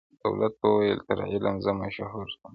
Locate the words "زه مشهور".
1.65-2.27